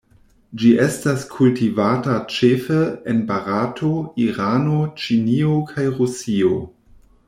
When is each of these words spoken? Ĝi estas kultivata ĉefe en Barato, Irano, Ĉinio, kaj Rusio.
Ĝi 0.61 0.69
estas 0.85 1.25
kultivata 1.33 2.17
ĉefe 2.37 2.79
en 3.13 3.21
Barato, 3.31 3.93
Irano, 4.27 4.83
Ĉinio, 5.05 5.57
kaj 5.73 5.91
Rusio. 6.01 6.57